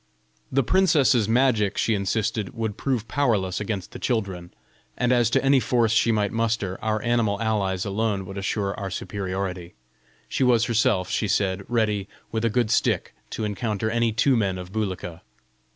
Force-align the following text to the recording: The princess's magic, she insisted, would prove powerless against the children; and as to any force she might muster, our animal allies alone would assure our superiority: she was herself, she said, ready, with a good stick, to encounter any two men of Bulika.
The 0.51 0.63
princess's 0.63 1.29
magic, 1.29 1.77
she 1.77 1.93
insisted, 1.93 2.55
would 2.55 2.75
prove 2.75 3.07
powerless 3.07 3.59
against 3.59 3.91
the 3.91 3.99
children; 3.99 4.51
and 4.97 5.11
as 5.11 5.29
to 5.29 5.45
any 5.45 5.59
force 5.59 5.91
she 5.91 6.11
might 6.11 6.31
muster, 6.31 6.79
our 6.81 7.03
animal 7.03 7.39
allies 7.39 7.85
alone 7.85 8.25
would 8.25 8.35
assure 8.35 8.73
our 8.79 8.89
superiority: 8.89 9.75
she 10.27 10.43
was 10.43 10.65
herself, 10.65 11.11
she 11.11 11.27
said, 11.27 11.63
ready, 11.69 12.07
with 12.31 12.43
a 12.43 12.49
good 12.49 12.71
stick, 12.71 13.13
to 13.29 13.43
encounter 13.43 13.91
any 13.91 14.11
two 14.11 14.35
men 14.35 14.57
of 14.57 14.71
Bulika. 14.73 15.21